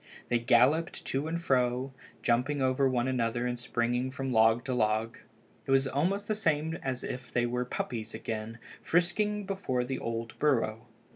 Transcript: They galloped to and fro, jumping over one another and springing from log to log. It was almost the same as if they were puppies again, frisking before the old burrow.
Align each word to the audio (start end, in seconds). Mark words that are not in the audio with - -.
They 0.29 0.39
galloped 0.39 1.05
to 1.05 1.27
and 1.27 1.39
fro, 1.39 1.93
jumping 2.23 2.59
over 2.59 2.89
one 2.89 3.07
another 3.07 3.45
and 3.45 3.59
springing 3.59 4.09
from 4.09 4.33
log 4.33 4.65
to 4.65 4.73
log. 4.73 5.19
It 5.67 5.69
was 5.69 5.87
almost 5.87 6.27
the 6.27 6.33
same 6.33 6.73
as 6.81 7.03
if 7.03 7.31
they 7.31 7.45
were 7.45 7.65
puppies 7.65 8.15
again, 8.15 8.57
frisking 8.81 9.45
before 9.45 9.83
the 9.83 9.99
old 9.99 10.33
burrow. 10.39 10.87